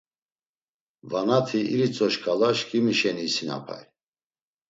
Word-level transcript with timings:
Vanati 1.11 1.59
iritzo 1.73 2.07
şǩala, 2.13 2.49
şǩimi 2.57 2.93
şeni 2.99 3.23
isinapay. 3.29 3.83